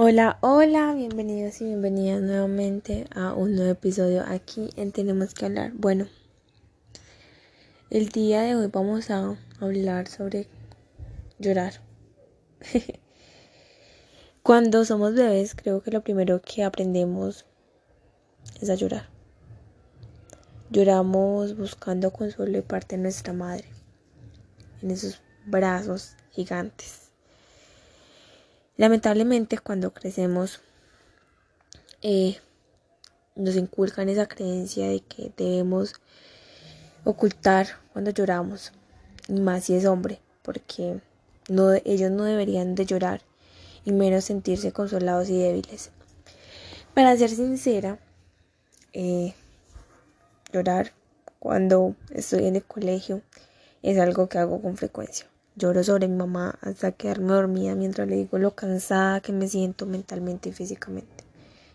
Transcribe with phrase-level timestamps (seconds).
[0.00, 5.72] Hola, hola, bienvenidos y bienvenidas nuevamente a un nuevo episodio aquí en Tenemos que hablar.
[5.74, 6.06] Bueno,
[7.90, 10.46] el día de hoy vamos a hablar sobre
[11.40, 11.80] llorar.
[14.44, 17.44] Cuando somos bebés creo que lo primero que aprendemos
[18.60, 19.08] es a llorar.
[20.70, 23.64] Lloramos buscando consuelo de parte de nuestra madre
[24.80, 27.07] en esos brazos gigantes
[28.78, 30.60] Lamentablemente cuando crecemos
[32.00, 32.38] eh,
[33.34, 35.94] nos inculcan esa creencia de que debemos
[37.02, 38.72] ocultar cuando lloramos,
[39.26, 41.00] y más si es hombre, porque
[41.84, 43.22] ellos no deberían de llorar
[43.84, 45.90] y menos sentirse consolados y débiles.
[46.94, 47.98] Para ser sincera,
[48.92, 49.34] eh,
[50.52, 50.92] llorar
[51.40, 53.22] cuando estoy en el colegio
[53.82, 55.26] es algo que hago con frecuencia.
[55.58, 59.86] Lloro sobre mi mamá hasta quedarme dormida mientras le digo lo cansada que me siento
[59.86, 61.24] mentalmente y físicamente.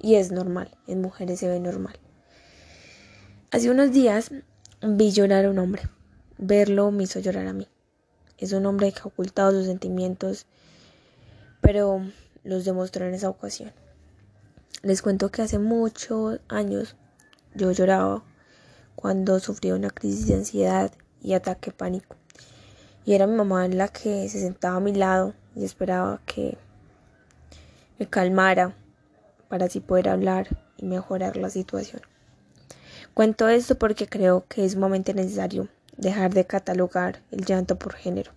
[0.00, 1.96] Y es normal, en mujeres se ve normal.
[3.52, 4.32] Hace unos días
[4.82, 5.82] vi llorar a un hombre.
[6.38, 7.68] Verlo me hizo llorar a mí.
[8.36, 10.46] Es un hombre que ha ocultado sus sentimientos,
[11.60, 12.02] pero
[12.42, 13.70] los demostró en esa ocasión.
[14.82, 16.96] Les cuento que hace muchos años
[17.54, 18.24] yo lloraba
[18.96, 20.90] cuando sufría una crisis de ansiedad
[21.22, 22.17] y ataque pánico
[23.04, 26.58] y era mi mamá la que se sentaba a mi lado y esperaba que
[27.98, 28.74] me calmara
[29.48, 32.02] para así poder hablar y mejorar la situación.
[33.14, 38.32] Cuento esto porque creo que es sumamente necesario dejar de catalogar el llanto por género.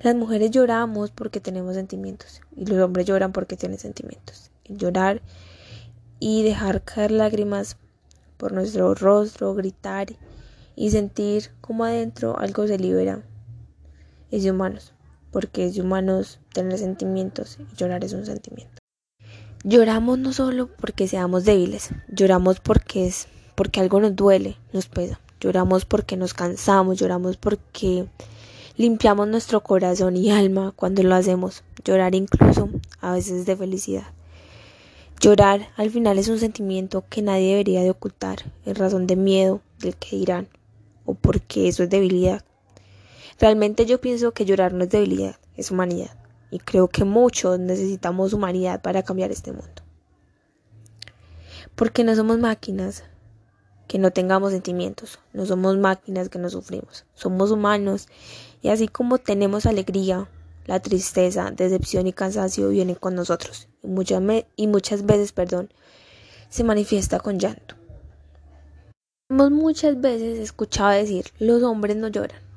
[0.00, 4.50] Las mujeres lloramos porque tenemos sentimientos y los hombres lloran porque tienen sentimientos.
[4.68, 5.22] llorar
[6.18, 7.76] y dejar caer lágrimas
[8.36, 10.08] por nuestro rostro, gritar
[10.74, 13.22] y sentir como adentro algo se libera
[14.32, 14.94] es de humanos,
[15.30, 18.82] porque es de humanos tener sentimientos y llorar es un sentimiento.
[19.62, 25.20] Lloramos no solo porque seamos débiles, lloramos porque es porque algo nos duele, nos pesa.
[25.40, 28.06] Lloramos porque nos cansamos, lloramos porque
[28.76, 31.62] limpiamos nuestro corazón y alma cuando lo hacemos.
[31.84, 32.70] Llorar incluso
[33.00, 34.06] a veces de felicidad.
[35.20, 39.60] Llorar al final es un sentimiento que nadie debería de ocultar en razón de miedo
[39.78, 40.48] del que dirán
[41.04, 42.44] o porque eso es debilidad.
[43.38, 46.16] Realmente yo pienso que llorar no es debilidad, es humanidad.
[46.50, 49.82] Y creo que muchos necesitamos humanidad para cambiar este mundo.
[51.74, 53.04] Porque no somos máquinas
[53.88, 58.08] que no tengamos sentimientos, no somos máquinas que no sufrimos, somos humanos
[58.62, 60.28] y así como tenemos alegría,
[60.66, 64.22] la tristeza, decepción y cansancio vienen con nosotros y muchas,
[64.56, 65.72] y muchas veces, perdón,
[66.48, 67.74] se manifiesta con llanto.
[69.28, 72.51] Hemos muchas veces escuchado decir, los hombres no lloran.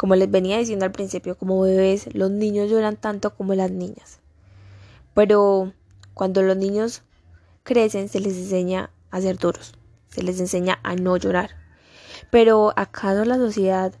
[0.00, 4.20] Como les venía diciendo al principio, como bebés, los niños lloran tanto como las niñas.
[5.12, 5.74] Pero
[6.14, 7.02] cuando los niños
[7.64, 9.74] crecen, se les enseña a ser duros,
[10.08, 11.50] se les enseña a no llorar.
[12.30, 13.92] Pero ¿acaso la sociedad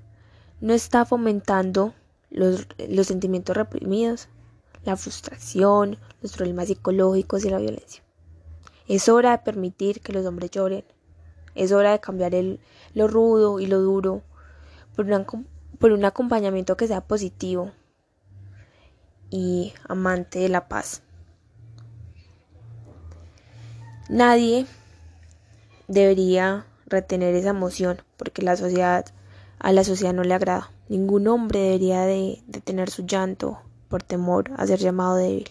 [0.62, 1.92] no está fomentando
[2.30, 4.28] los, los sentimientos reprimidos,
[4.86, 8.02] la frustración, los problemas psicológicos y la violencia?
[8.88, 10.86] Es hora de permitir que los hombres lloren.
[11.54, 12.58] Es hora de cambiar el,
[12.94, 14.22] lo rudo y lo duro
[14.96, 15.26] por una
[15.80, 17.72] por un acompañamiento que sea positivo
[19.30, 21.02] y amante de la paz.
[24.10, 24.66] Nadie
[25.88, 29.06] debería retener esa emoción porque la sociedad
[29.58, 30.70] a la sociedad no le agrada.
[30.90, 35.48] Ningún hombre debería de detener su llanto por temor a ser llamado débil.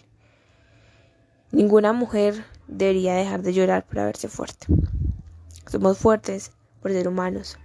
[1.50, 4.68] Ninguna mujer debería dejar de llorar por verse fuerte.
[5.66, 7.58] Somos fuertes por ser humanos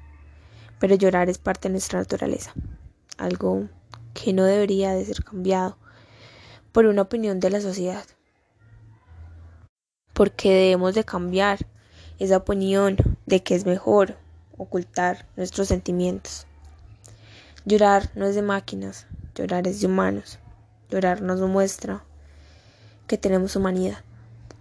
[0.79, 2.53] pero llorar es parte de nuestra naturaleza,
[3.17, 3.67] algo
[4.13, 5.77] que no debería de ser cambiado
[6.71, 8.05] por una opinión de la sociedad.
[10.13, 11.65] Porque debemos de cambiar
[12.19, 14.17] esa opinión de que es mejor
[14.57, 16.47] ocultar nuestros sentimientos.
[17.65, 20.39] Llorar no es de máquinas, llorar es de humanos.
[20.89, 22.03] Llorar nos muestra
[23.07, 23.97] que tenemos humanidad.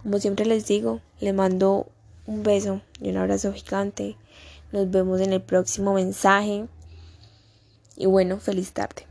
[0.01, 1.87] Como siempre les digo, les mando
[2.25, 4.17] un beso y un abrazo gigante
[4.71, 6.65] nos vemos en el próximo mensaje.
[7.95, 9.05] Y bueno, feliz tarde.